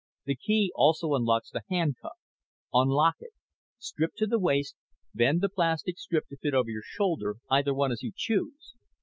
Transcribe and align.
The 0.25 0.35
key 0.35 0.71
also 0.73 1.13
unlocks 1.13 1.51
the 1.51 1.61
handcuff. 1.69 2.17
Unlock 2.73 3.17
it. 3.19 3.33
Strip 3.77 4.15
to 4.15 4.25
the 4.25 4.39
waist. 4.39 4.75
Bend 5.13 5.41
the 5.41 5.47
plastic 5.49 5.99
strip 5.99 6.27
to 6.29 6.37
fit 6.37 6.55
over 6.55 6.71
your 6.71 6.81
shoulder 6.83 7.35
either 7.51 7.75
one, 7.75 7.91
as 7.91 8.01
you 8.01 8.11
choose. 8.15 8.73